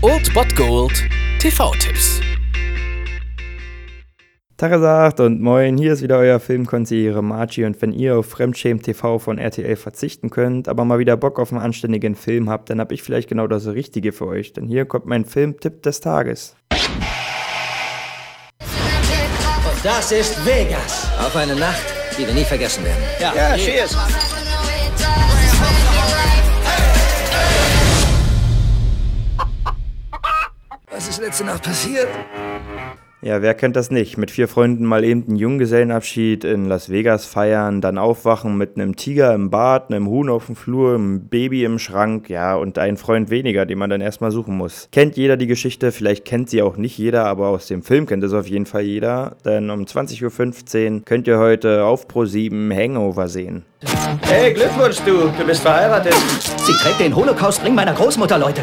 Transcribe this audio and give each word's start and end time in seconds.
Old 0.00 0.32
Bot 0.32 0.56
Gold 0.56 1.04
TV-Tipps. 1.40 2.22
Tagesagt 4.56 5.20
und 5.20 5.42
moin, 5.42 5.76
hier 5.76 5.92
ist 5.92 6.00
wieder 6.00 6.16
euer 6.16 6.40
Filmkonsigliere 6.40 7.22
Margie 7.22 7.66
und 7.66 7.82
wenn 7.82 7.92
ihr 7.92 8.16
auf 8.16 8.30
Fremdschämen 8.30 8.82
TV 8.82 9.18
von 9.18 9.36
RTL 9.36 9.76
verzichten 9.76 10.30
könnt, 10.30 10.68
aber 10.68 10.86
mal 10.86 10.98
wieder 10.98 11.18
Bock 11.18 11.38
auf 11.38 11.52
einen 11.52 11.60
anständigen 11.60 12.14
Film 12.14 12.48
habt, 12.48 12.70
dann 12.70 12.80
hab 12.80 12.92
ich 12.92 13.02
vielleicht 13.02 13.28
genau 13.28 13.46
das 13.46 13.66
Richtige 13.66 14.12
für 14.12 14.26
euch, 14.26 14.54
denn 14.54 14.66
hier 14.66 14.86
kommt 14.86 15.04
mein 15.04 15.26
Filmtipp 15.26 15.82
des 15.82 16.00
Tages. 16.00 16.56
Und 18.60 19.84
das 19.84 20.12
ist 20.12 20.46
Vegas. 20.46 21.08
Auf 21.18 21.36
eine 21.36 21.56
Nacht, 21.56 21.84
die 22.18 22.26
wir 22.26 22.32
nie 22.32 22.44
vergessen 22.44 22.82
werden. 22.86 23.02
Ja, 23.20 23.34
ja 23.34 23.54
cheers. 23.58 23.94
Was 23.94 24.36
ist 31.16 31.22
letzte 31.22 31.44
Nacht 31.44 31.62
passiert? 31.62 32.08
Ja, 33.22 33.40
wer 33.40 33.54
kennt 33.54 33.74
das 33.74 33.90
nicht? 33.90 34.18
Mit 34.18 34.30
vier 34.30 34.46
Freunden 34.46 34.84
mal 34.84 35.02
eben 35.02 35.24
einen 35.26 35.36
Junggesellenabschied 35.36 36.44
in 36.44 36.66
Las 36.66 36.90
Vegas 36.90 37.24
feiern, 37.24 37.80
dann 37.80 37.96
aufwachen 37.96 38.56
mit 38.58 38.76
einem 38.76 38.94
Tiger 38.94 39.34
im 39.34 39.48
Bad, 39.48 39.90
einem 39.90 40.06
Huhn 40.08 40.28
auf 40.28 40.46
dem 40.46 40.54
Flur, 40.54 40.94
einem 40.94 41.26
Baby 41.28 41.64
im 41.64 41.78
Schrank, 41.78 42.28
ja, 42.28 42.54
und 42.54 42.78
einen 42.78 42.98
Freund 42.98 43.30
weniger, 43.30 43.64
den 43.64 43.78
man 43.78 43.88
dann 43.88 44.02
erstmal 44.02 44.30
suchen 44.30 44.56
muss. 44.56 44.88
Kennt 44.92 45.16
jeder 45.16 45.38
die 45.38 45.46
Geschichte, 45.46 45.90
vielleicht 45.90 46.26
kennt 46.26 46.50
sie 46.50 46.60
auch 46.60 46.76
nicht 46.76 46.98
jeder, 46.98 47.24
aber 47.24 47.48
aus 47.48 47.66
dem 47.66 47.82
Film 47.82 48.04
kennt 48.04 48.22
es 48.22 48.34
auf 48.34 48.46
jeden 48.46 48.66
Fall 48.66 48.82
jeder, 48.82 49.36
denn 49.44 49.70
um 49.70 49.84
20.15 49.84 50.92
Uhr 50.96 51.02
könnt 51.04 51.26
ihr 51.26 51.38
heute 51.38 51.84
auf 51.84 52.06
Pro 52.06 52.26
7 52.26 52.70
Hangover 52.72 53.28
sehen. 53.28 53.64
Hey, 54.20 54.52
Glückwunsch, 54.52 54.98
du. 55.06 55.32
Du 55.36 55.46
bist 55.46 55.62
verheiratet. 55.62 56.14
Sie 56.58 56.72
trägt 56.74 57.00
den 57.00 57.16
Holocaust-Ring 57.16 57.74
meiner 57.74 57.94
Großmutter, 57.94 58.38
Leute. 58.38 58.62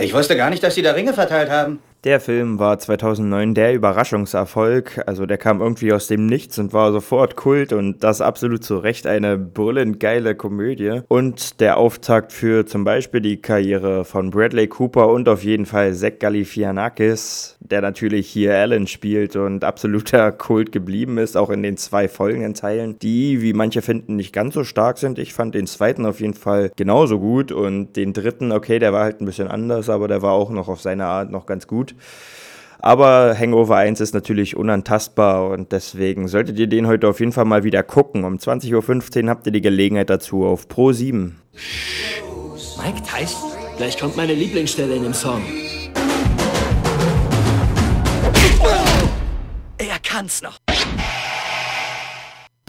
Ich 0.00 0.14
wusste 0.14 0.36
gar 0.36 0.50
nicht, 0.50 0.62
dass 0.62 0.74
sie 0.74 0.82
da 0.82 0.92
Ringe 0.92 1.12
verteilt 1.12 1.50
haben. 1.50 1.80
Der 2.04 2.18
Film 2.18 2.58
war 2.58 2.78
2009 2.78 3.52
der 3.52 3.74
Überraschungserfolg, 3.74 5.02
also 5.06 5.26
der 5.26 5.36
kam 5.36 5.60
irgendwie 5.60 5.92
aus 5.92 6.06
dem 6.06 6.24
Nichts 6.24 6.58
und 6.58 6.72
war 6.72 6.92
sofort 6.92 7.36
Kult 7.36 7.74
und 7.74 8.02
das 8.02 8.22
absolut 8.22 8.64
zu 8.64 8.78
Recht 8.78 9.06
eine 9.06 9.36
brüllend 9.36 10.00
geile 10.00 10.34
Komödie. 10.34 11.02
Und 11.08 11.60
der 11.60 11.76
Auftakt 11.76 12.32
für 12.32 12.64
zum 12.64 12.84
Beispiel 12.84 13.20
die 13.20 13.42
Karriere 13.42 14.06
von 14.06 14.30
Bradley 14.30 14.66
Cooper 14.66 15.08
und 15.08 15.28
auf 15.28 15.44
jeden 15.44 15.66
Fall 15.66 15.92
Zach 15.92 16.18
Galifianakis, 16.20 17.58
der 17.60 17.82
natürlich 17.82 18.30
hier 18.30 18.54
Alan 18.54 18.86
spielt 18.86 19.36
und 19.36 19.62
absoluter 19.62 20.32
Kult 20.32 20.72
geblieben 20.72 21.18
ist, 21.18 21.36
auch 21.36 21.50
in 21.50 21.62
den 21.62 21.76
zwei 21.76 22.08
folgenden 22.08 22.54
Teilen, 22.54 22.98
die, 22.98 23.42
wie 23.42 23.52
manche 23.52 23.82
finden, 23.82 24.16
nicht 24.16 24.32
ganz 24.32 24.54
so 24.54 24.64
stark 24.64 24.96
sind. 24.96 25.18
Ich 25.18 25.34
fand 25.34 25.54
den 25.54 25.66
zweiten 25.66 26.06
auf 26.06 26.20
jeden 26.20 26.32
Fall 26.32 26.72
genauso 26.76 27.18
gut 27.18 27.52
und 27.52 27.92
den 27.96 28.14
dritten, 28.14 28.52
okay, 28.52 28.78
der 28.78 28.94
war 28.94 29.04
halt 29.04 29.20
ein 29.20 29.26
bisschen 29.26 29.48
anders, 29.48 29.90
aber 29.90 30.08
der 30.08 30.22
war 30.22 30.32
auch 30.32 30.48
noch 30.48 30.68
auf 30.68 30.80
seine 30.80 31.04
Art 31.04 31.30
noch 31.30 31.44
ganz 31.44 31.66
Aber 32.82 33.36
Hangover 33.38 33.76
1 33.76 34.00
ist 34.00 34.14
natürlich 34.14 34.56
unantastbar 34.56 35.50
und 35.50 35.72
deswegen 35.72 36.28
solltet 36.28 36.58
ihr 36.58 36.66
den 36.66 36.86
heute 36.86 37.08
auf 37.08 37.20
jeden 37.20 37.32
Fall 37.32 37.44
mal 37.44 37.62
wieder 37.62 37.82
gucken. 37.82 38.24
Um 38.24 38.36
20.15 38.36 39.24
Uhr 39.24 39.30
habt 39.30 39.46
ihr 39.46 39.52
die 39.52 39.60
Gelegenheit 39.60 40.08
dazu 40.08 40.46
auf 40.46 40.66
Pro 40.66 40.92
7. 40.92 41.38
Mike 42.82 43.02
Tyson? 43.02 43.50
Gleich 43.76 43.98
kommt 43.98 44.16
meine 44.16 44.32
Lieblingsstelle 44.34 44.94
in 44.94 45.02
dem 45.02 45.14
Song. 45.14 45.42
Er 49.78 49.98
kann's 50.02 50.42
noch. 50.42 50.69